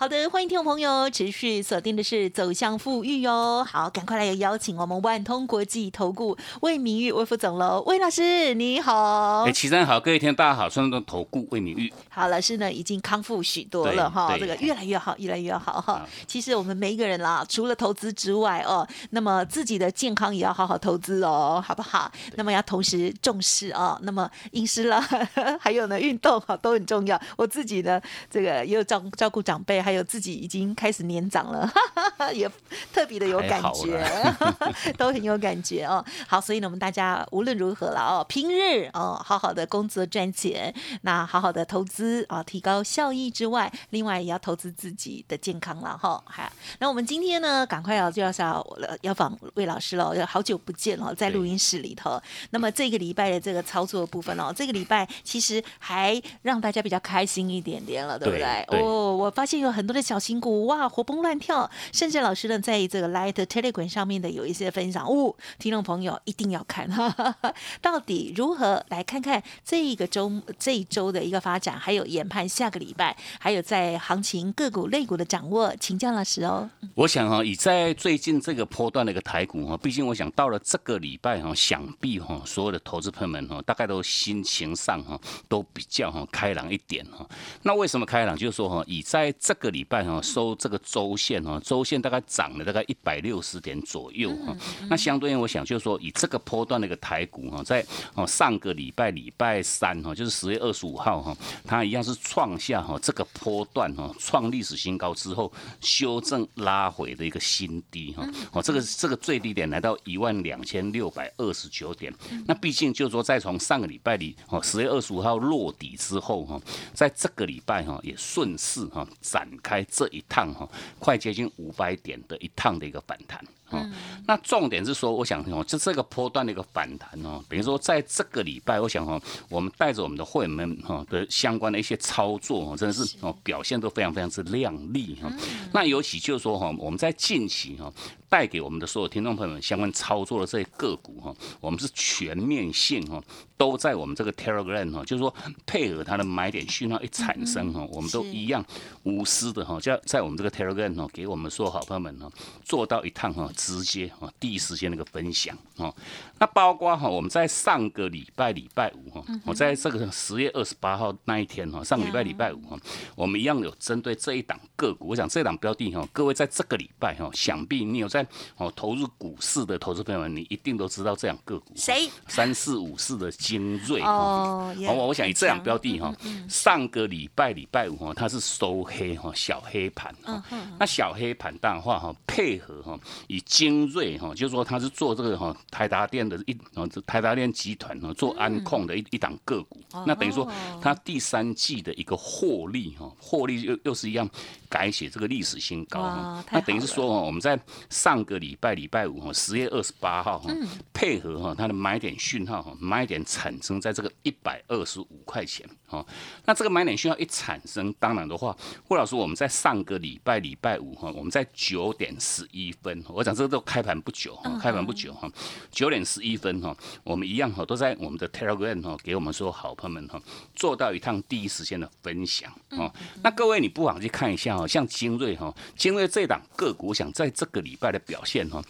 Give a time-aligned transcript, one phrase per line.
[0.00, 3.62] 好的，欢迎听众朋友持续锁定的是走向富裕哟。
[3.62, 9.42] 好，赶快来有邀请我们万通国际投顾魏明玉魏副总喽，魏老师你好。
[9.42, 11.92] 哎，齐生好，各位听众大家好，双的投顾魏明玉。
[12.08, 16.08] 好，老师呢已经康复许多了哈，这个越来越好，越来越好哈。
[16.26, 22.10] 其实我们每一个人啦，除了投资之外哦，那么自己的健康也要好好投资哦，好不好？
[22.36, 24.98] 那么要同时重视哦，那么饮食啦，
[25.60, 27.20] 还有呢运动哈都很重要。
[27.36, 29.78] 我自己呢，这个也有照照顾长辈。
[29.89, 31.70] 还有自己已经开始年长了，
[32.32, 32.50] 也
[32.92, 34.02] 特别的有感觉，
[34.96, 36.04] 都很有感觉哦。
[36.26, 46.22] 好，所以呢，我们大家无论如何了哦，平日哦，好好的工作赚钱，那好好的投资啊，提高效益之外，另外也要投资自己的健康了哈。
[46.24, 48.66] 好，那我们今天呢，赶快要就要要
[49.02, 52.20] 要访魏老师了，好久不见了，在录音室里头。
[52.50, 58.80] 那么这个礼拜的这个操作部分哦，这个礼拜其实还让大家比较开心一点点了，对不对？
[58.80, 59.79] 哦，我发现有很。
[59.80, 76.68] 很多的小新股哇，活蹦乱跳，甚至老师呢，在这个 Light Telegram 上面的有一些分享，哦，听众朋友一定要看，哈哈哈到底如何来看看这一个周这一周的一个发展，还有研判下个礼拜，还有在行情个股类股的掌握，请教老师哦。
[76.94, 87.26] 我想哈，以在最近这个波段的一个台股哈，毕竟我想到了这个礼拜哈，想必哈所有的投资朋友们哈，大概都心情上哈都比较哈开朗一点哈。
[87.62, 88.36] 那为什么开朗？
[88.36, 94.56] 就是说哈，以在这个礼拜哈收这个周线哈，周线大概涨了大概一百六十点左右哈。
[94.88, 108.28] 那相对应，我想就是说，以这个波段的一个台股哈，在哦上个礼拜礼拜三哈，就是十月二十五号哈，它一样是创下哈这个波段哈创历史新高之后修正拉回的一个新低哈。
[108.52, 112.12] 哦，这个这个最低点来到一万两千六百二十九点。
[112.46, 116.60] 那毕竟就是说，在从上个礼拜里哦十月二十五号落底之后哈，
[116.92, 119.48] 在这个礼拜哈也顺势哈展。
[119.62, 123.44] 开这一趟哈，快接近五百点的一趟的一个反弹。
[123.70, 123.90] 啊。
[124.26, 135.30] 那重点是说，我想哦，就这个波段的一个反弹哦，比如说在这个礼拜，我想哦，我们带着我们的会员们哈的相关的一些操作哦，真的是哦表现都非常非常之亮丽哈。
[135.72, 137.92] 那尤其就是说哈，我们在近期哈。
[138.30, 143.20] 带给我们的所有听众朋友们相关操作的这些个股哈，我们是全面性哈，
[143.56, 145.34] 都在我们这个 Telegram 哈，就是说
[145.66, 148.64] 配合它的买点讯号一产生哈，我们都一样
[149.02, 152.30] 无私的哈，在在我们这个 Telegram 哈，给我们所有好朋友们哈，
[152.64, 155.94] 做到一趟哈，直接哈，第一时间那个分享哦。
[156.38, 162.78] 那包括哈，我们在上个礼拜礼拜五哈，我在这个十月二十八号那一天哈，上个礼拜礼拜五哈，
[163.14, 168.26] 我们一样有针对这一档个股，我想这档标的哈，各位在这个礼拜哈，想必你有在
[168.56, 172.08] 哦，投入股市的投资朋友们，你一定都知道这样个股，谁？
[172.28, 174.74] 三四五四的精锐哦。
[174.86, 176.14] 好，我想以这样标的哈，
[176.48, 180.42] 上个礼拜礼拜五哈，它是收黑哈，小黑盘哈。
[180.78, 189.82] 那小黑盘的话哈，配合哈，以精锐哈，就是说他是做这个哈台达电的一哦，台达电集团哈做安控的一一档个股。
[190.06, 190.48] 那等于说
[190.80, 194.28] 他第三季的一个获利哈，获利又又是一样
[194.68, 196.44] 改写这个历史新高哈。
[196.52, 200.54] 那等于是说哦，我们在上个礼拜礼拜五哈，十月二十八号哈，
[200.92, 206.06] 配合哈它的买点讯号哈，买点产生在这个一百二十五块钱哈。
[206.44, 208.56] 那这个买点讯号一产生，当然的话，
[208.86, 215.28] 霍老师我们在上个礼拜礼拜五哈，我们在九点十一分，我讲这都开盘不久哈，开盘不久哈，
[215.72, 220.22] 九点十一分哈，我们一样哈都在我们的 Telegram 哈，给我们说好朋友们哈，
[220.54, 222.92] 做到一趟第一时间的分享哦。
[223.24, 228.20] 那各位你不妨去看一下哈，像精锐哈，精锐这档个股，我想在这个礼拜的表。
[228.20, 228.62] 表现哈，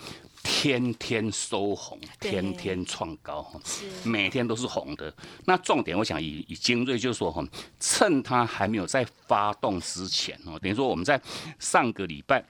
[0.45, 3.61] 天天收红，天天创高哈，
[4.05, 5.13] 每天都是红的。
[5.45, 7.45] 那重点，我想以以精锐就是说哈，
[7.81, 11.21] 趁它还没有在发动之前哦，等于说我们在
[11.59, 12.45] 上个礼拜。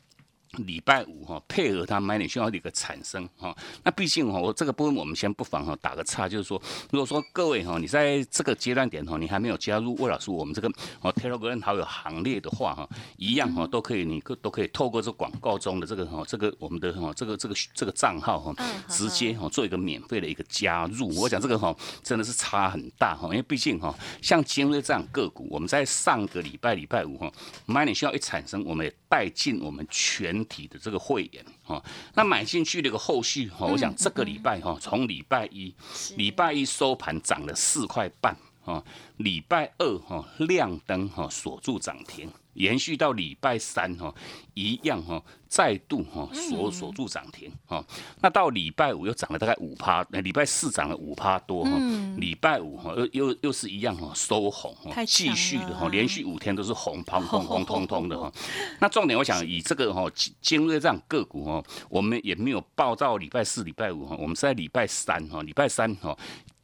[0.58, 6.60] 礼拜五哈，配合它买点讯号的一个产生哈，那毕竟哈，我这个部分我们先不妨哈打个岔，就是说，
[6.90, 10.68] 如果说各位哈，你在这个阶段点哈，你还没有加入魏老师我们这个
[11.02, 18.52] 哦 Telegram 好友行列的话哈，一样哈都可以，你都都可以透过这广告中的这个哈，这个我们的哈这个这个这个账号哈，
[18.88, 21.14] 直接哈做一个免费的一个加入。
[21.14, 27.30] 我讲这个哈真的是差很大哈，因为毕竟哈，像今日这样个股，我们在上个礼拜礼拜五哈
[27.66, 30.39] 买点讯号一产生，我们也带进我们全。
[30.40, 31.82] 全体的这个会员哈。
[32.14, 35.74] 那买进去的一个后续哈，我想这个礼拜哈，从礼拜一
[36.16, 38.82] 礼拜一收盘涨了四块半啊，
[39.18, 42.30] 礼拜二哈亮灯哈锁住涨停。
[42.54, 44.14] 延续到礼拜三哈，
[44.54, 47.84] 一样哈，再度哈锁锁住涨停哈。
[48.20, 51.70] 那到礼拜五又涨了大概五趴，礼拜四涨了五趴多哈。
[52.16, 54.76] 礼拜五哈又又又是一样哈收红，
[55.06, 58.30] 继续的哈，连续五天都是红 砰砰红通通的哈。
[58.80, 60.10] 那重点我想以这个哈
[60.40, 66.16] 尖锐这样个股哈，我们也没有报到礼拜四、礼拜五哈，我们是在礼拜三哈，礼拜三哈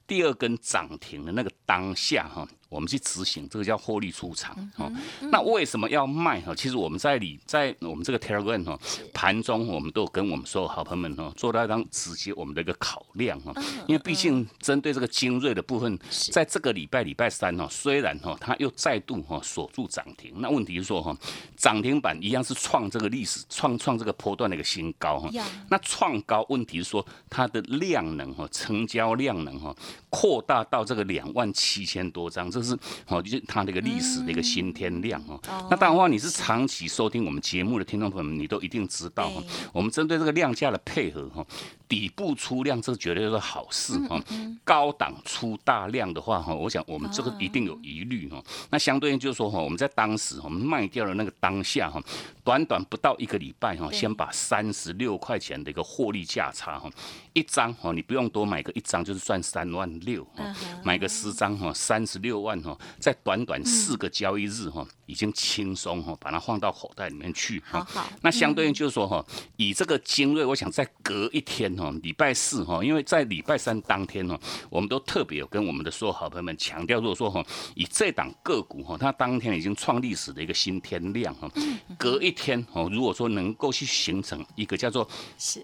[0.07, 2.47] 第二根涨停的那个当下哈。
[2.77, 4.93] 我们去执行这个叫获利出场哦。
[5.33, 6.55] 那为什么要卖哈？
[6.55, 8.79] 其实我们在里在我们这个 Telegram 哈
[9.15, 13.53] 盘中，我们都有跟我们所有好朋友们哈做了一张直接我们的一个考量哈。
[13.89, 15.99] 因为毕竟针对这个精锐的部分，
[16.31, 21.17] 在这个礼拜礼拜三哈，虽然哈它又再度哈锁住涨停，那问题是说哈
[21.57, 25.31] 涨停板一样是创这个历史创创这个波段的一个新高哈。
[25.71, 29.75] 那创高问题是说它的量能哈成交量能哈
[30.11, 32.51] 扩大到这个两万七千多张。
[32.51, 32.66] 这是
[33.07, 35.39] 哦，就是它的一个历史的一个新天量哦。
[35.71, 39.43] 那当然话，你是长期收听我们节目的听众朋友们，你都一定知道哈。
[39.73, 41.47] 我们针对这个量价的配合哈，
[41.89, 44.23] 底部出量这绝对是好事哈。
[44.63, 48.41] 高档出大量的话哈，我想我们这个一定有疑虑哈。
[48.71, 52.01] 那相对应就是说哈，我们在当时我们卖掉了那个当下哈，
[52.45, 56.89] 短短不到一个礼拜哈，先把三十六块钱的一个获利价差哈，
[57.33, 60.25] 一张哈，你不用多买个一张，就是赚三万六，
[60.85, 62.37] 买个十张哈，三十六。
[62.37, 67.85] 万哈，在短短四个交易日哈，已经轻松哈，把它放到口袋里面去哈。
[68.21, 69.25] 那相对应就是说哈，
[69.57, 74.39] 以这个精锐，我想再隔一天哈，礼拜四哈，因为在礼拜三当天哈，
[74.71, 77.45] 我们都特别有跟我们的所有好朋友们强调，如果说哈，
[77.75, 81.51] 以这档个股哈，它当天已经创历史的一个新天量哈，
[81.99, 85.09] 隔一天哦，如果说能够去形成一个叫做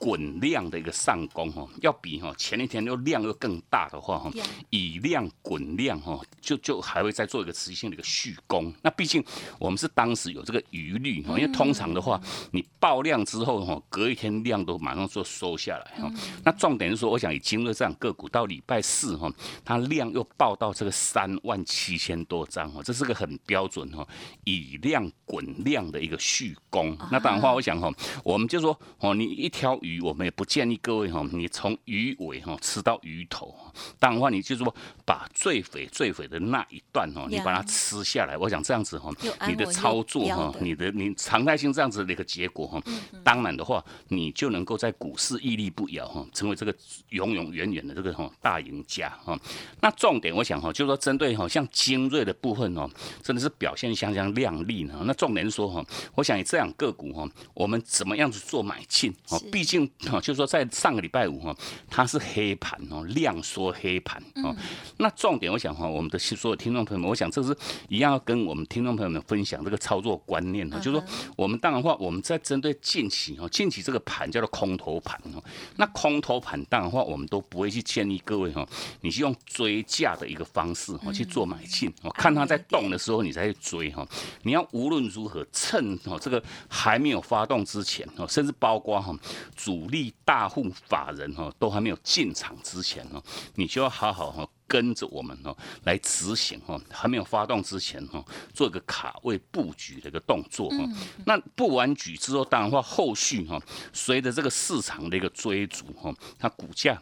[0.01, 4.29] 滚量的一个上攻哈，要比哈前一天又量又更大的话哈，
[4.71, 6.73] 以量滚量哈，就就。
[6.73, 9.23] 就还会再做一个持续性的一个续攻，那毕竟
[9.59, 12.19] 我们是当时有这个余虑哈，因为通常的话，
[12.51, 16.13] 你爆量之后哈，隔一天量都马上就收下来哈。
[16.45, 19.33] 那重点是说，我想以今日这样个股到礼拜四哈，
[19.65, 24.07] 它量又爆到这个三万七千多张哈，这是个很标准哈，
[24.45, 26.97] 以量滚量的一个续攻。
[27.11, 27.91] 那当然话，我想哈，
[28.25, 33.55] 我们就说哦，你一条鱼，我们也不建议各位哈，你从鱼尾哈吃到鱼头。
[33.99, 34.75] 当然话，你就说
[35.05, 39.11] 把最肥最肥的那一段哦，你把它吃下来，我想这样子哈，
[39.47, 42.83] 你的操作哈，你的你常态性这样子的一个结果哈，
[43.25, 46.75] 当然的话，你就能够在股市屹立不摇哈，成为这个
[47.11, 49.39] 永永远远的这个哈大赢家哈。
[49.81, 52.89] 那重点我想哈，就是说针对哈像精锐的部分哦，
[53.23, 55.03] 真的是表现相当亮丽呢。
[55.05, 55.85] 那重点是说哈，
[56.15, 59.41] 我想以这样个股哈，我们怎么样子做买进哦？
[59.51, 61.57] 毕竟哈，就是说在上个礼拜五哈，
[61.89, 64.55] 它是黑盘哦，量缩黑盘哦。
[64.99, 67.57] 那重点我想哈，我们的所有听众朋友们，我想这是
[67.89, 71.05] 一样要跟我们听众朋友们分享这个操作观念哈，就是说
[71.37, 75.43] 我们当然话，我们在针对近期哈，近期这个盘叫做空头盘哦，
[75.77, 78.67] 那空头盘当的话，我们都不会去建议各位哈，
[79.01, 84.07] 你是用追价的一个方式哈去做买进，我看它在动的时候你再去追哈，
[84.43, 89.17] 你要无论如何趁哦这个还没有发动之前哦，甚至包括哈
[89.57, 93.23] 主力大户法人哈都还没有进场之前哦，
[93.55, 94.49] 你就要好好哈。
[94.73, 98.25] 跟着我们哦来执行哦，还没有发动之前哦，
[98.55, 100.79] 做一个卡位布局的一个动作哈。
[101.27, 103.61] 那布完局之后，当然话后续哈，
[103.93, 106.99] 随着这个市场的一个追逐哈，它股价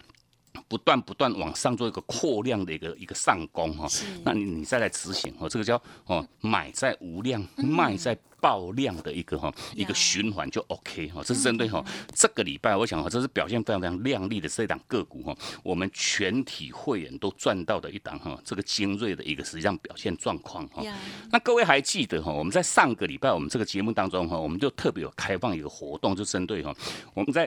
[0.70, 3.86] 不断不断往上做一个扩量的一个一个上攻哈。
[4.24, 5.74] 那你你再来执行哦，这个叫
[6.06, 8.16] 哦买在无量，卖在。
[8.42, 11.84] 爆量的一个哈一个循环就 OK 哈，这是针对哈
[12.14, 20.82] 这个礼拜，我想哈这是表现非常非常亮丽的这档个股哈，我们全体会员都赚到的一档哈，这个精锐的一个实际上表现状况哈。
[21.30, 26.74] 那各位还记得哈，我们在上个礼拜我们这个节目当中哈，我们就特别有开放一个活动，就针对哈
[27.12, 27.46] 我们在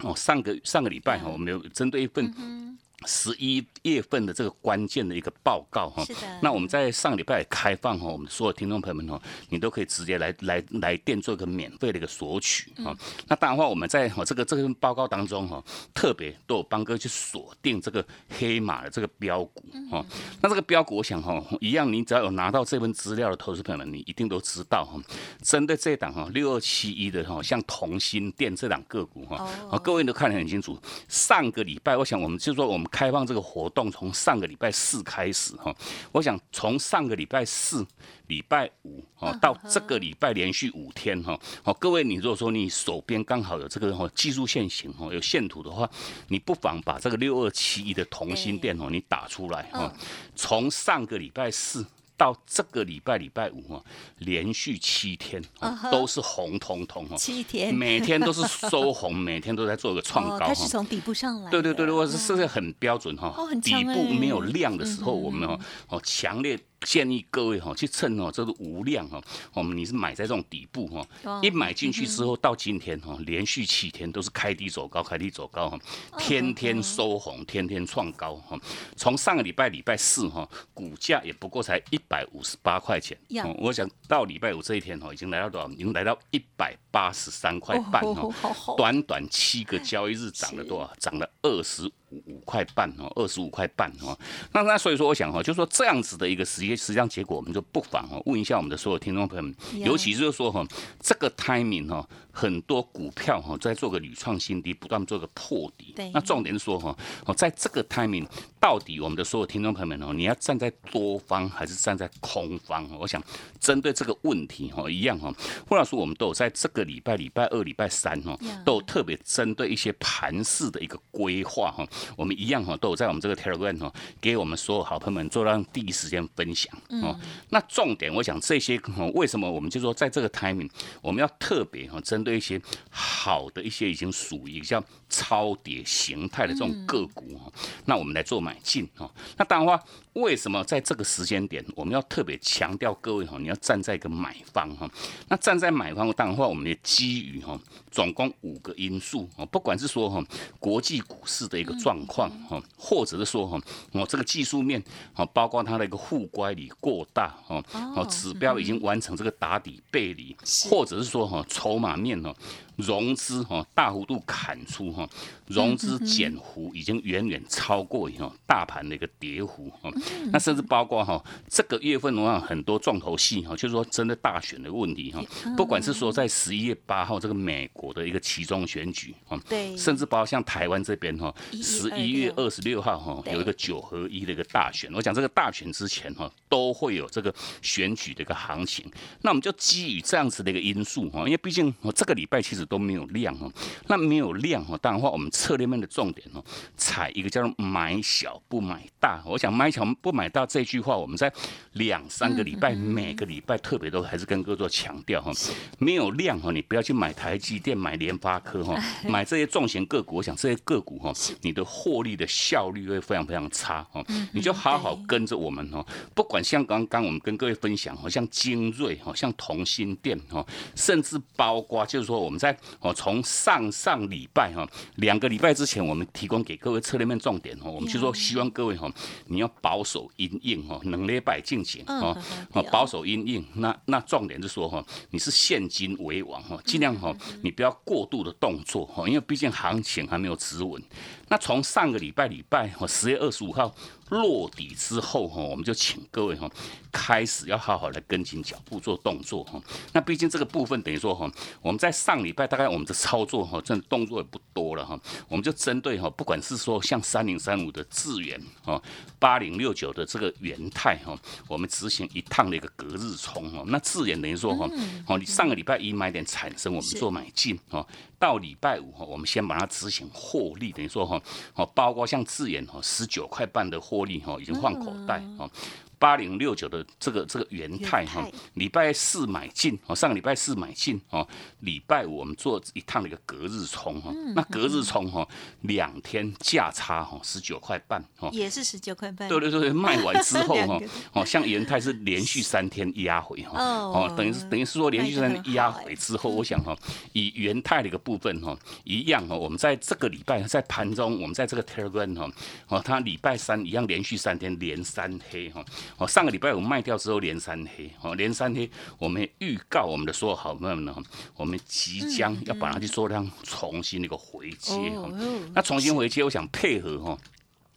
[0.00, 2.75] 哦上个上个礼拜哈，我们有针对一份。
[3.04, 6.02] 十一月份的这个关键的一个报告哈，
[6.40, 12.96] 那我们在上礼拜开放哈，我们所有听众朋友们哈，你都可以直接来来来电做一个免费的一个索取哈。
[13.28, 15.62] 那当然话，我们在哈这个这份报告当中哈，
[15.92, 20.04] 特别都有帮哥去锁定这个黑马的这个标股哈。
[20.40, 24.98] 那这个标股，我想哈，一样，你只要有拿到这份资料的投资朋友们，你一定都知道哈。
[25.42, 29.36] 针对这档哈六二七一的哈，像同心店这档个股哈，
[29.70, 30.76] 啊各位都看得很清楚。
[31.08, 32.85] 上个礼拜，我想我们就说我们。
[32.86, 35.74] 们开放这个活动从上个礼拜四开始哈，
[36.12, 37.86] 我想从上个礼拜四、
[38.28, 45.88] 礼拜五哦到这个礼拜连续五天哈，哦各位你如果说你手边刚好有这个哦技术线型哦有线图的话，
[46.28, 49.92] 你不妨把这个六二七一的同心电哦你打出来哈，
[50.36, 51.84] 从上个礼拜四。
[52.16, 53.82] 到这个礼拜礼拜五啊，
[54.18, 55.42] 连续七天
[55.90, 57.74] 都是红彤彤哦，七天。
[57.74, 61.50] 每天都是收红， 每天都在做一个创高它是从底部上来。
[61.50, 65.58] 对对对对，我是是是很标准哈，底部没有量的时候，我们哦
[65.88, 66.58] 哦强烈。
[66.86, 69.20] 建议各位哈去趁哦，这个无量哈，
[69.52, 71.04] 我们你是买在这种底部哈，
[71.42, 75.76] 一买进去之后到今天哈，连续七天都是开低走高，开低走高哈，
[76.16, 78.56] 天天收红，天天创高哈。
[78.94, 83.18] 从上个礼拜礼拜四哈，股价也不过才一百五十八块钱，
[83.58, 85.68] 我想到礼拜五这一天哈，已经来到多少？
[85.70, 88.30] 已经来到一百八十三块半哈，
[88.76, 90.94] 短短七个交易日涨了多少？
[91.00, 91.90] 涨了二十。
[92.10, 94.16] 五五块半哦，二十五块半哦，
[94.52, 100.66] 那那所以说，我想哈，就说这样子的一个实际实际上结果，我们就不妨哦问一下我们的所有听众朋友们，尤其是说哈，
[101.00, 102.08] 这个 timing 哈。
[102.38, 105.94] 很多股票哈在做个屡创新低，不断做个破底。
[105.96, 106.10] 对。
[106.12, 106.94] 那重点是说哈，
[107.24, 108.26] 哦，在这个 timing，
[108.60, 112.86] 到底我们的所有听众朋友们哦，你要站在多方还是站在空方？
[112.98, 113.22] 我想
[113.58, 115.32] 针对这个问题哈，一样哈，
[115.66, 121.86] 胡老师我们都有在这个礼拜、礼拜二、礼拜三哈，都有特别针对一些盘势的一个规划哈，
[122.16, 126.70] 我们一样哈，都有在我们这个 Telegram 哈，给我们所有好朋友们做让第一时间分享。
[127.02, 127.18] 哦。
[127.48, 128.78] 那重点，我想这些
[129.14, 130.68] 为什么我们就说在这个 timing，
[131.00, 132.26] 我们要特别哈针。
[132.26, 132.60] 对一些
[132.90, 137.52] 好的一些已经属于像超跌形态的这种个股哈，
[137.84, 139.10] 那我们来做买进哈。
[139.36, 144.88] 那当然话，为什么在这个时间点我们要特别强调各位哈，你要站在一个买方哈。
[145.28, 147.58] 那站在买方当然话，我们的基于哈，
[147.90, 150.24] 总共五个因素哦，不管是说哈
[150.60, 153.60] 国际股市的一个状况哈，或者是说哈
[153.92, 154.82] 哦这个技术面
[155.14, 157.64] 哦，包括它的一个互乖离过大哦，
[157.96, 160.36] 哦指标已经完成这个打底背离，
[160.70, 162.16] 或者是说哈筹码面。
[162.24, 162.34] 哦，
[162.76, 165.08] 融资哈大幅度砍出哈，
[165.46, 169.90] 融资减幅已经远远超过哈大盘的一个跌幅哈。
[170.32, 175.22] 那甚至包括哈这个月份的话，很多重头戏哈，就是说真的大选的问题哈。
[175.56, 184.92] 不管是说在十一月八号这个美国的一个其中选举哈，对，甚至包括像台湾这边哈，十一月二十六号哈有一个九合一的一个大选。
[184.92, 188.84] 我讲这个大选之前哈，都会有这个选举的一个行情。
[189.22, 193.50] 那我们就基于这样子的一个因素哈，因为毕竟我这个礼拜其实都没有量哦，
[193.88, 196.44] 那没有量哦，当然话我们策略面的重点哦，
[196.76, 199.22] 踩一个叫做买小不买大。
[199.24, 201.32] 我想买小不买大这句话，我们在
[201.72, 205.30] 两三个礼拜，每个礼拜特别都还是跟各位做强调哈，
[205.78, 208.76] 没有量哈，你不要去买台积电、买联发科哈，
[209.08, 220.44] 买这些重型个股，我想这些个股哈，你的获利的效率会非常非常差哦，你就好好跟着我们哦，不管像刚刚我们跟各位分享，好像精锐哈，像同心店哦，
[220.74, 221.76] 甚至包括。
[221.86, 228.90] 就是说，我们在哦，从上上礼拜哈，两个礼拜之前，我们提供给各位策略面重点哦，我们就说希望各位哈，
[229.26, 232.16] 你要保守阴应哈，能力百进行哦，
[232.52, 233.44] 哦，保守阴应。
[233.54, 240.82] 那那重点是说哈，你是现金为王哈，尽量哈，你不要过度的动作哈，因为毕竟行情还没有止稳。
[241.28, 243.74] 那从上个礼拜礼拜哈，十月二十五号。
[244.10, 246.48] 落底之后哈，我们就请各位哈，
[246.92, 249.60] 开始要好好来跟紧脚步做动作哈。
[249.92, 254.98] 那毕竟这个部分等于说哈，我们在上礼拜大概我们的操作哈，真的动作也不多了哈。
[255.28, 258.80] 我们就针对哈，不管是说像三零三五的智远哈，
[259.18, 263.64] 八零六九的这个元泰哈，我们执行一趟的一个隔日冲哈。
[263.66, 264.68] 那智远等于说哈，
[265.06, 267.86] 哦，你上个礼拜一买点产生，我们做买进哈。
[268.18, 271.20] 到礼拜五哈，我们先把它执行获利，等于说哈，
[271.54, 275.48] 哦，包括像智远哈，十九块半的获利哈，已经换口袋哈。
[275.98, 281.26] 八零六九的这个这个元泰哈，礼拜四买进哦，上个礼拜四买进哦，
[281.60, 285.26] 礼拜五我们做一趟的一个隔日冲哈，那隔日冲哈，
[285.62, 290.80] 两天价差哈十九块半哈，也是十九块半，对对对，卖完之后 哈，
[291.12, 294.14] 哦像元泰是连续三天压回哈，哦。
[294.16, 296.76] 等于是等于是说连续三天压回之后，我想哈，
[297.12, 302.30] 以元泰的一个部分哈，一样哈，我们在这个礼拜在盘中，我们在这个 Telegram 哈，
[302.68, 305.64] 哦它礼拜三一样连续三天连三黑哈。
[305.98, 310.96] 哦，上个礼拜我卖掉之后连三黑，哦，连三黑，我们预告我们的所有好朋友们呢，
[311.36, 315.10] 我们即将要把它去做这样重新的一个回接哈，
[315.54, 317.18] 那重新回接，我想配合哈。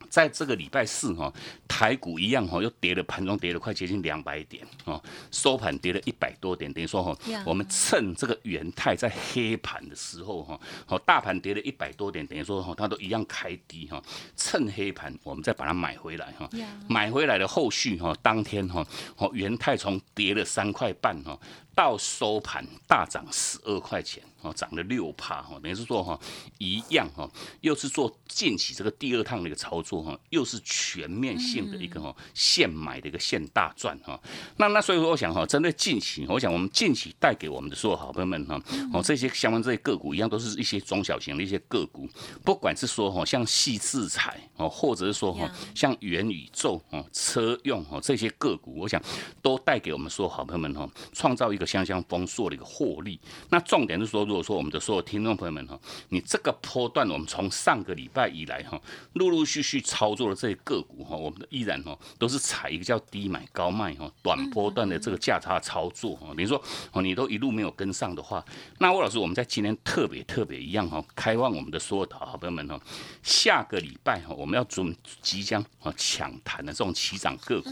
[0.09, 1.31] 在这个礼拜四哈，
[1.67, 5.01] 台股一样哈，又跌了，盘中跌了快接近两百点哦，
[5.31, 14.01] 收盘跌了一百多点，等于说哈，我们趁这个元泰在黑盘的时候哈，好，大盘跌了一百多点，等于说哈，它都一样开低哈，
[14.35, 16.49] 趁黑盘我们再把它买回来哈，
[16.87, 18.85] 买回来的后续哈，当天哈，
[19.17, 21.39] 哦，元泰从跌了三块半哈。
[21.79, 26.19] 到收盘大涨十二块钱哦，涨了六趴哈，等于是说哈
[26.57, 27.29] 一样哈，
[27.61, 34.19] 又是做近期这个第二趟的一个操作哈，又是全面性的一个哈现买的一个现大赚哈。
[34.57, 42.05] 那那所以说我想哈，针对近期，我想我们近期带给我们的所有好朋友们哈，哦这些相关这些个股一样都是一些中小型的一些个股，
[42.43, 49.01] 不管是说哈像细制材哦，或者是说哈像元宇宙哦车用哦这些个股，我想
[49.41, 51.68] 都带给我们所有好朋友们哈，创造一个。
[51.69, 58.81] 相相丰硕的一个获利，那重点是说，如果说我们的所有听众朋友们哈，你这个波段我们从上个礼拜以来哈，
[59.13, 66.33] 陆陆续续操作的这些个股哈，我们的依然哈都是采一个叫低买高卖哈，短波段的这个价差操作哈。
[66.35, 66.59] 比如说
[66.91, 68.43] 哦，你都一路没有跟上的话，
[68.79, 72.81] 那魏老师我们在今天特别特别一样哈，开放我们的所有的好朋友们哈，
[73.21, 77.69] 下个礼拜哈，我们要准即将啊抢谈的这种起涨个股，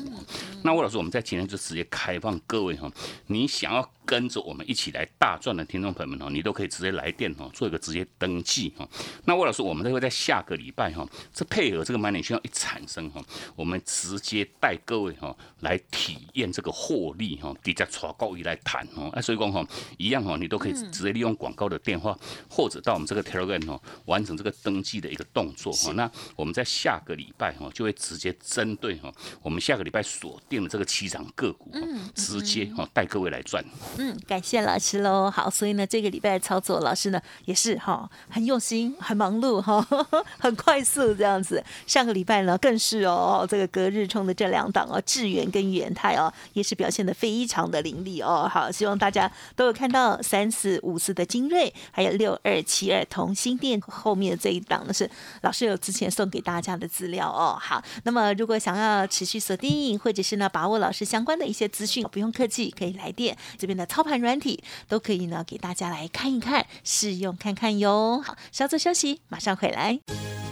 [0.64, 2.92] 那魏老师我们在今天就直接开放各位哈，
[3.26, 3.77] 你想要。
[3.80, 8.88] och 跟着我们一起来大赚的听众朋友们哦，你都可以直接来电哦，做一个直接登记哈。
[9.26, 13.22] 那魏老师，我们都会在下个礼拜哈，这配合这个买点需要一产生哈，
[13.54, 19.10] 我们直接带各位哈来体验这个获利哈，底下传高一来谈哦。
[19.14, 22.18] 哎，所以讲哈，一样哈，你都可以直接利用广告的电话，
[22.50, 25.92] 或者到我们这个 Telegram 哦，完成这个登记的一个动作哈。
[25.92, 31.80] 那我们在下个礼拜哈，就会直接针对哈，我们下个礼拜锁定的这个七涨个股哈，
[32.16, 33.62] 直接哈带各位来赚。
[34.00, 35.30] 嗯，感谢老师喽。
[35.32, 39.84] 好，所以呢，这个礼拜的操作，老师呢也是哈，很用心，很忙碌哈，
[40.38, 41.64] 很快速这样子。
[41.88, 48.48] 上个礼拜呢，更是哦，这个隔日冲的这两档哦，智源跟元泰哦，也是表现的非常的凌厉哦。
[48.48, 55.10] 好，希望大家都有看到三四五四的精锐，还有六二七二同心店后面的这一档呢，是
[55.42, 57.58] 老师有之前送给大家的资料哦。
[57.60, 63.87] 好，那么如果想要持续锁定，或者是呢把握老师相关的一些资讯，不用客气，可以来电这边的。
[63.88, 68.22] 操盘软体都可以呢，给大家来看一看，试用看看哟。
[68.24, 70.00] 好，稍作休息，马上回来。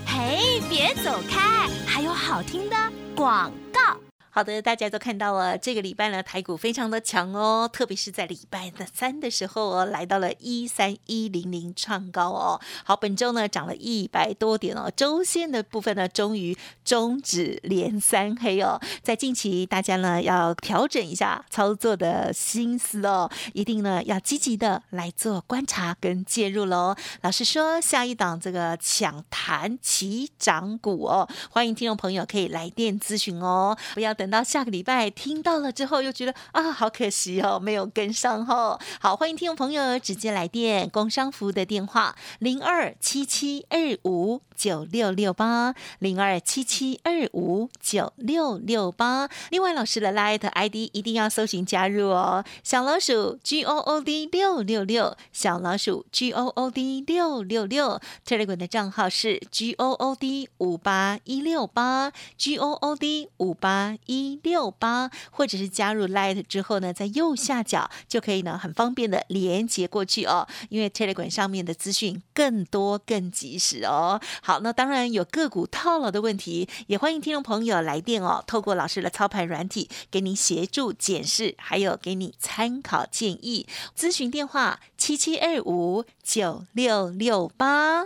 [0.08, 2.76] 嘿，别走开，还有好听的
[3.16, 4.05] 广告。
[4.36, 12.60] 好的，大家都看到了，这个礼拜呢，台股非常的强哦，特别是在礼拜的三的时候哦，来到了一三一零零创高哦。
[12.84, 18.78] 好，本周呢涨了一百多点哦，周线的部分呢终于终止连三黑哦。
[19.02, 26.94] 在近期，大家呢要调整一下操作的心思哦，一定呢要积极的来做观察跟介入喽。
[27.22, 34.25] 老实说，下一档这个抢谈起涨股哦，欢迎听众朋友可以来电咨询哦，不要等。
[34.26, 38.80] 等到下个礼拜听到了之后，又觉得啊，好可惜哦，没有跟上哦。
[39.00, 49.30] 好，欢迎听众朋友直接来电，工商服务的电话零二七七二五九六六八零二七七二五九六六八。
[49.50, 58.00] 另外，老师的 Light ID 一定要搜寻加入哦，小老鼠 G O O D 六六六，小老鼠 G O O D 六六六。
[58.26, 64.40] Telegram 的账号是 G O O D 五八一六八 G O O D 五八一。
[64.46, 70.48] 六八，或者是加入 Light 之后呢，在右下角就可以呢，很方便的连接过去哦。
[70.70, 74.22] 因为 Telegram 上面的资讯更多、更及时哦。
[74.46, 78.44] 好，那当然有个股套牢的问题，也欢迎听众朋友来电哦。
[78.46, 83.66] 透过老师的操盘软体，给你协助检视，还有给你参考建议。
[83.98, 88.04] 咨询电话七七二五九六六八。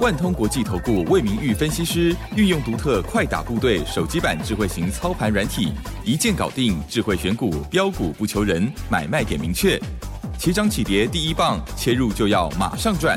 [0.00, 5.72] 万通国际投顾魏明玉分析师运用独特快打部队手机版智慧型操盘软体，
[6.04, 9.80] 一键搞定智慧选股标股不求人，买卖点明确，
[10.36, 13.16] 起涨起跌第一棒，切入就要马上赚。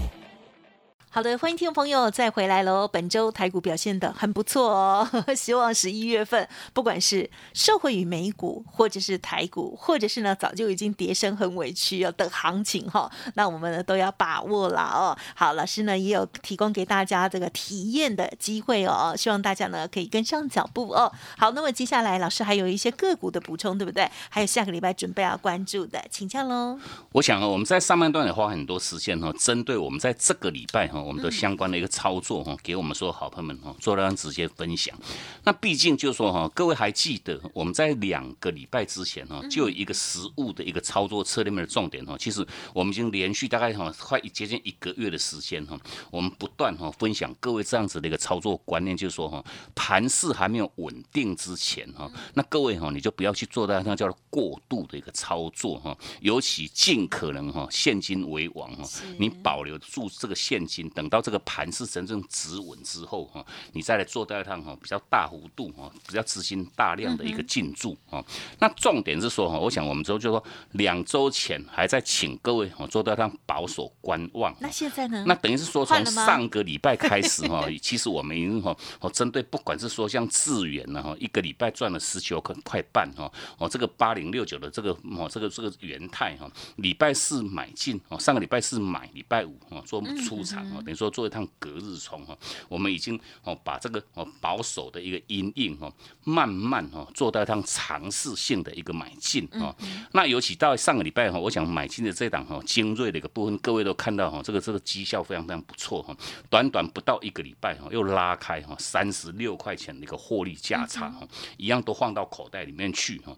[1.13, 2.87] 好的，欢迎听众朋友再回来喽。
[2.87, 15.13] 本周台股表现的很不错哦， 希望十一月份不管是受惠于美股，或者是台股，或者是呢早就已经跌升很委屈哦的行情哈，那我们呢都要把握了哦。
[15.35, 21.11] 好，老师呢也有提供给大家这个体验的机会哦，希望大家呢可以跟上脚步哦。
[21.37, 24.09] 好，那么接下来老师还有一些个股的补充，对不对？
[24.29, 26.79] 还有下个礼拜准备要关注的，请教喽。
[27.11, 31.00] 我想啊，我们在上半段也花很多时间哈，针对我们在这个礼拜哈。
[31.01, 34.97] 哈我们的相关的一个操作哈，给我们所有好朋友们哈做了直接分享。
[35.43, 42.15] 那毕竟就是说哈，各位还记得我们在两个礼拜之前哈，就有一个实物的一个操作策略面的重点哈。
[42.17, 45.79] 其实我们已经连续大概哈快接近一个月的时间哈，
[46.11, 58.83] 我们不断哈分享各位这样子的一个操作观念，就是说哈，盘势还没有稳定之前哈，那各位哈你就不要去做到那叫做过度的一个操作哈，尤其尽可能哈现金为王哈，
[59.17, 68.23] 你保留住这个现金，等到这个盘是真正止稳之后哈，你再来做第二趟哈比较大幅度哈比较资金大量的一个进驻啊。
[68.59, 74.55] 那重点是说哈，我想我们之后就说两周前还在请各位哈做第二趟保守观望。
[74.59, 75.23] 那现在呢？
[75.27, 99.75] 那等于是说从上个礼拜开始哈， 其实我们已经哈哦针对不管是说像智远呢哈，一个礼拜赚了十九块块半哈哦这个八零六九的这个哦这个这个元泰哈，礼拜四买进哦，上个礼拜四买，礼拜五哦做出场哦，等于说做一趟隔日冲哈，我们已经哦把这个哦保守的一个阴影哦，慢慢哦做到一趟尝试性的一个买进哦。
[100.13, 106.15] 那尤其到上个礼拜哈，我想买进的这档哈精锐的一个部分，各位都看到哈，这个这个绩效非常非常不错哈，
[106.49, 113.35] 短短不到一个礼拜哈，又拉开哈三十六块钱的一个获利价差哈，一样都放到口袋里面去哈。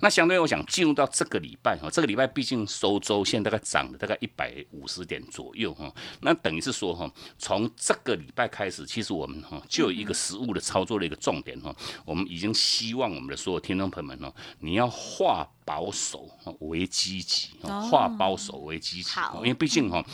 [0.00, 16.28] 那相对我想进入到这个礼拜哈，这个礼拜毕竟收周线大概涨了大概一百五十点左右哈，那等于是说哈，从这个礼拜开始，其实我们哈就有一个实物的操作的一个重点哈，我们已经希望我们的所有听众朋友们哦，你要化保守
[16.60, 20.04] 为积极，化保守为积极，因为毕竟哈。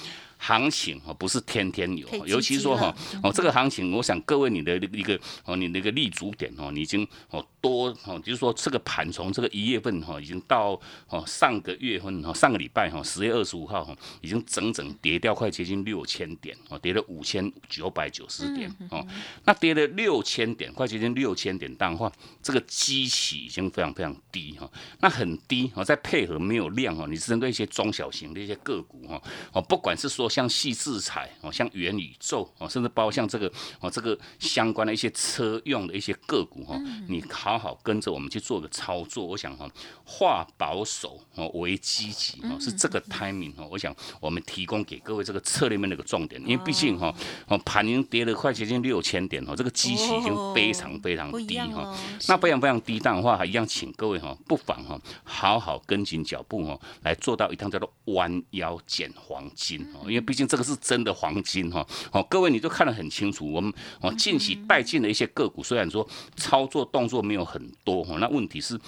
[0.44, 10.78] 行情哈不是天天有，尤其是说哈哦这个行情，我想各位你的一个哦你那个立足点哦，你已经哦多哦，就是说这个盘从这个一月份哈已经到
[11.08, 19.06] 哦上个月份哈上个礼拜哈十月二十五号哈已经整整跌掉快接近六千点哦，跌了五千九百九十点哦，
[19.44, 30.31] 那跌了六千点，快接近六千点，的话这个基期已经非常非常低哈，那很低哦，再配合没有量哦，你是针对一些中小型的一些个股哈哦，不管是说。
[30.32, 39.26] 像细制裁哦，像元宇宙哦，甚至包括像这个哦，这个相关的一些车用的一些个股哈，你好好跟着我们去做个操作。
[39.26, 39.70] 我想哈，
[40.06, 43.68] 化保守哦为积极哦，是这个 timing 哦。
[43.70, 47.14] 我想我们提供给各位这个策略面的一个重点，因为毕竟哈
[47.48, 51.94] 哦盘已经跌了快接近六千点哦，这个基期已经非常非常低哈。
[52.26, 60.21] 那非常非常低档的话，还一样，请各位哈不妨哈好好跟紧脚步哦，来做到一趟叫做弯腰捡黄金哦，因为。
[60.22, 63.50] 毕竟这个是真的黄金哈，哦，各位你都看得很清楚。
[63.52, 68.78] 我们哦近期带进的一些个股，虽然说操作动作没有很多哈，那问题是。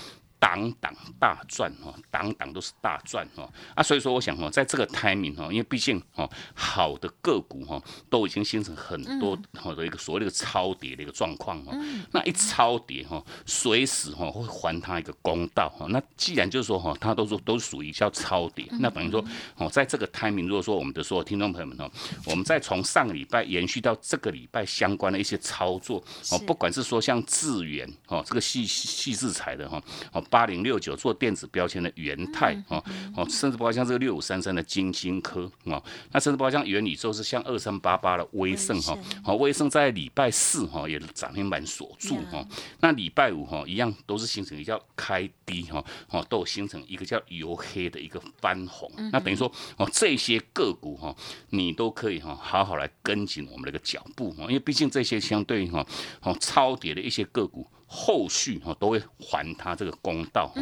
[0.45, 11.73] 档档大赚哈，档档都是大赚哈啊，所以说我想哈，在这个 timing 哈，因为毕竟哈，好的个股哈，都已经形成很多好的一个所谓的超跌的一个状况哈，
[12.13, 15.87] 那一超跌哈，随时哈会还他一个公道哈。
[15.89, 19.25] 那既然就是说哈，它都是都属于叫超跌，那等于说
[19.57, 21.91] 哦，在这个 timing，如果说我们的所有听众朋友们哈，
[22.27, 30.23] 我们再从上个礼拜延续到这个礼拜相关的一些操作哦，不管是说像智源哦，这个细细制裁的哈哦。
[30.35, 32.83] 八零六九做电子标签的元泰哦
[33.15, 42.45] 哦，甚至包括像这个六五三三的金星科哦，那甚至包括像元宇宙是像二三八八的威盛哈，好威盛在礼拜四哈也涨停板锁住哈，
[42.81, 51.15] 那礼拜五哈一样都是形成一个叫开低哈，哦都形成一个叫由黑的一个翻红，那等于说哦这些个股哈
[51.51, 55.87] 你都可以哈好好来跟紧我们的一个脚步哈，因为毕竟这些相对哈
[56.23, 57.65] 哦超跌的一些个股。
[57.97, 60.53] 后续哈都会还他这个公道，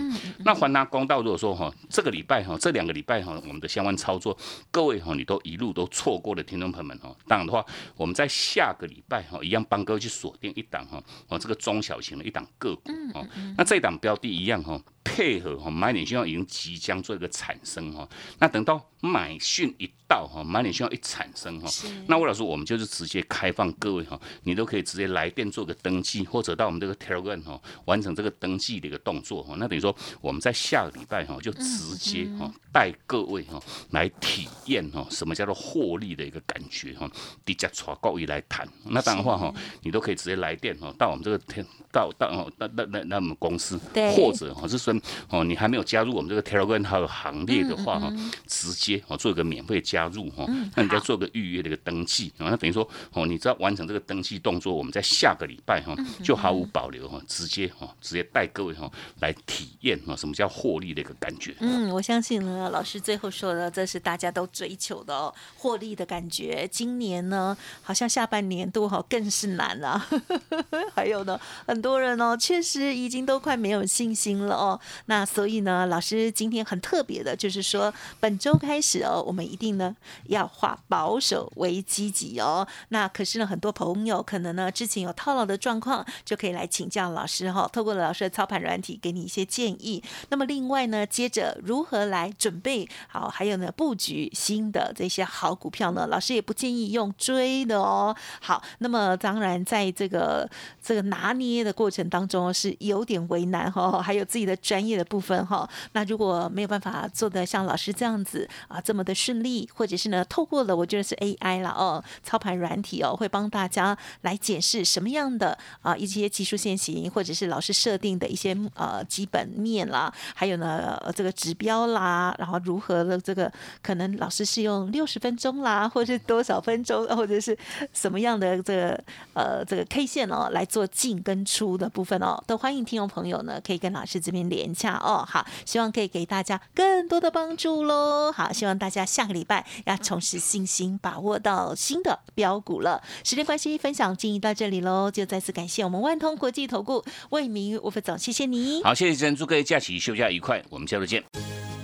[0.44, 1.22] 那还他公道。
[1.22, 4.36] 如果说哈这个礼拜哈这两个礼拜哈我们的相关操作，
[4.70, 7.64] 各位哈你都一路都错过的听众朋友们哈，当然的话，
[7.96, 14.78] 我们在下个礼拜哈一样帮各位去锁定一档哈哦这个中小型的一档个股哦，那这档标的一样哈。
[15.04, 21.68] 配合哈买点讯号已经即将做一个产生哈，那等到买讯一到哈，买点讯号一产生哈，
[22.06, 33.60] 那魏老师我们就是直接开放各位哈，你都可以直接来电做个登记，或者到我们这个 Telegram 哈完成这个登记的一个动作哈，那等于说我们在下个礼拜哈就直接哈带各位哈
[33.90, 37.10] 来体验哈什么叫做获利的一个感觉哈，
[37.44, 43.76] 低价抓高位来谈，那当然话哈你都可以直接来电哈到我们这个天到到哦那那那那我们公司
[44.14, 44.91] 或者哈是说。
[44.92, 48.12] 生哦，你还没有加入我们这个 Telegram 行列的话哈，
[48.46, 50.44] 直接哦做一个免费加入哈，
[50.76, 61.54] 那你再做个预约的一个登记啊，那等于说哦，你只要完成这个登记动作，我们在下个礼拜哈就毫无保留哈，直接哈直接带各位哈来体验哈什么叫获利的一个感觉。
[61.60, 66.68] 嗯，我相信呢，老师最后说的，这是大家都追求的哦，获利的感觉。
[66.70, 70.04] 今年呢，好像下半年度哈更是难了。
[70.94, 74.78] 还有呢，很多人哦，确实已经都快没有信心了哦。
[75.06, 79.94] 那所以呢，老师今天很特别的，就是说本周开始哦，我们一定呢
[80.28, 82.66] 要化保守为积极哦。
[82.88, 90.02] 那可是呢，很多朋友可能呢之前有套牢的状况，就可以来请教老师哈，透过老师的操盘软体给你一些建议。
[90.28, 96.06] 那么另外呢，接着如何来准备好，还有呢布局新的这些好股票呢？
[96.06, 98.14] 老师也不建议用追的哦。
[98.40, 100.48] 好，那么当然在这个
[100.82, 105.68] 这个拿捏的过程当中是有点为难哈，还有自己的专业的部分哈。
[105.92, 127.56] 那如果没有办法做的像老师这样子啊这么的顺利，或者是呢透过了我觉得是 AI 了哦，操盘软体哦会帮大家来检视什么样的啊一些技术线型，或者是老师设定的一些呃基本面啦，还有呢这个指标啦，然后如何的这个可能老师是用六十分钟啦，或是多少分钟，或者是
[127.92, 129.04] 什么样的这个
[129.34, 135.24] 呃这个 K 线哦来做进跟出的部分哦，都欢迎听众朋友呢可以跟老师这边连洽哦。
[135.26, 138.30] 好，希望可以给大家更多的帮助喽。
[138.30, 143.02] 好，希望大家下个礼拜要重拾信心，把握到新的标股了。
[143.24, 148.82] 时间关系，分享进行到这里喽，就再次感谢我们万通国际投顾魏明吴副总，谢谢你。
[148.82, 151.22] 好，谢谢珍，祝各位假期休假愉快，我们下周见。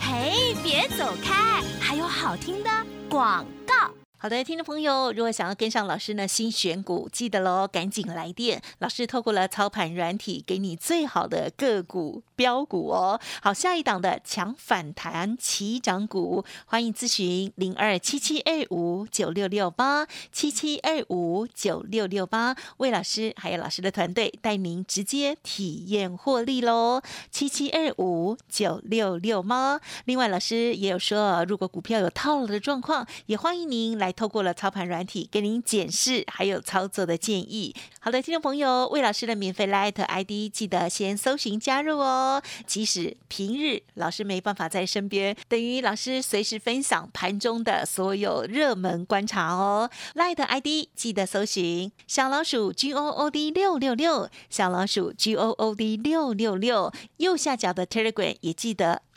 [0.01, 2.71] 嘿，别走开，还有好听的
[3.09, 3.58] 广告。
[4.21, 8.61] 好的，听众朋友，如果想要跟上老师呢新选股，记得喽，赶紧来电。
[8.81, 13.21] 老师透过了操盘软体，给你最好的个股标股哦。
[13.41, 27.01] 好，下一档的强反弹起涨股，欢迎咨询零二七七二五九六六八七七二五九六六八，魏老师还有老师的团队带您直接体验获利喽。
[27.31, 29.81] 七七二五九六六八。
[30.07, 34.08] 另外，老师也有说，如果股票有套路的状况，也欢迎您来。
[34.09, 37.75] 还透过了操盘软体给您检视，还有操作的建议。
[38.01, 42.42] 好的，听众朋友，魏老师的免费 Light ID 记得先搜寻加入哦。
[42.66, 49.90] 即使平日老师没办法在身边，等于老师随时分享盘中的所有热门观察哦。
[50.14, 56.90] Light ID 记得搜寻小老鼠 G O O D 六六六，小老鼠 G O O D 六六六。
[57.18, 59.03] 右下角的 Telegram 也记得。